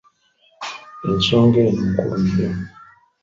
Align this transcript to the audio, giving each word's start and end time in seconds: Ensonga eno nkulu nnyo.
Ensonga 1.09 1.57
eno 1.67 1.83
nkulu 1.89 2.15
nnyo. 2.23 2.49